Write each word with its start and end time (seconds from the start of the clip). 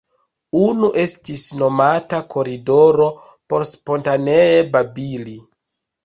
Unu 0.59 0.87
estis 1.01 1.41
nomata 1.57 2.21
“Koridoro” 2.35 3.07
por 3.53 3.65
spontanee 3.73 4.63
babili. 4.77 5.37